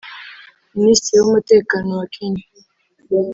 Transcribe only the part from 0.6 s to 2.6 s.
Minisitiri w’umutekano wa Kenya